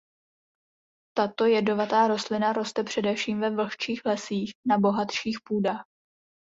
Tato 1.17 1.45
jedovatá 1.45 2.07
rostlina 2.07 2.53
roste 2.53 2.83
především 2.83 3.39
ve 3.39 3.49
vlhčích 3.55 4.01
lesích 4.05 4.51
na 4.67 4.77
bohatších 4.77 5.37
půdách. 5.45 5.85